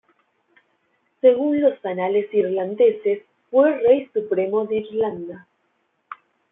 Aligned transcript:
Según 1.21 1.61
los 1.61 1.75
anales 1.85 2.25
irlandeses 2.33 3.21
fue 3.51 3.77
Rey 3.87 4.09
Supremo 4.15 4.65
de 4.65 4.77
Irlanda. 4.77 5.47